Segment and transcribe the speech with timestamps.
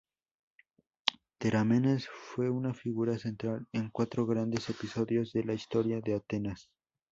[1.37, 6.71] Terámenes fue una figura central en cuatro grandes episodios de la historia de Atenas.